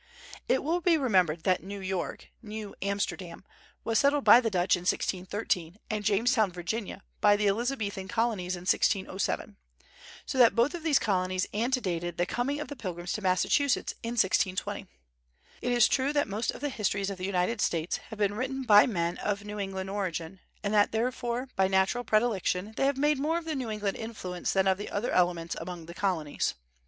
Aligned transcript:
It 0.49 0.63
will 0.63 0.81
be 0.81 0.97
remembered 0.97 1.43
that 1.43 1.61
New 1.61 1.79
York 1.79 2.29
(Nieuw 2.41 2.73
Amsterdam) 2.81 3.45
was 3.83 3.99
settled 3.99 4.23
by 4.23 4.41
the 4.41 4.49
Dutch 4.49 4.75
in 4.75 4.79
1613, 4.81 5.77
and 5.91 6.03
Jamestown, 6.03 6.51
Virginia, 6.51 7.03
by 7.19 7.35
the 7.35 7.47
Elizabethan 7.47 8.07
colonies 8.07 8.55
in 8.55 8.61
1607. 8.61 9.57
So 10.25 10.39
that 10.39 10.55
both 10.55 10.73
of 10.73 10.81
these 10.81 10.97
colonies 10.97 11.45
antedated 11.53 12.17
the 12.17 12.25
coming 12.25 12.59
of 12.59 12.67
the 12.67 12.75
Pilgrims 12.75 13.11
to 13.11 13.21
Massachusetts 13.21 13.93
in 14.01 14.13
1620. 14.13 14.87
It 15.61 15.71
is 15.71 15.87
true 15.87 16.11
that 16.13 16.27
most 16.27 16.49
of 16.49 16.61
the 16.61 16.69
histories 16.69 17.11
of 17.11 17.19
the 17.19 17.25
United 17.25 17.61
States 17.61 17.97
have 18.09 18.17
been 18.17 18.33
written 18.33 18.63
by 18.63 18.87
men 18.87 19.19
of 19.19 19.43
New 19.45 19.59
England 19.59 19.91
origin, 19.91 20.39
and 20.63 20.73
that 20.73 20.91
therefore 20.93 21.47
by 21.55 21.67
natural 21.67 22.03
predilection 22.03 22.73
they 22.75 22.87
have 22.87 22.97
made 22.97 23.19
more 23.19 23.37
of 23.37 23.45
the 23.45 23.53
New 23.53 23.69
England 23.69 23.97
influence 23.97 24.51
than 24.51 24.67
of 24.67 24.79
the 24.79 24.89
other 24.89 25.11
elements 25.11 25.55
among 25.61 25.85
the 25.85 25.93
Colonies. 25.93 26.55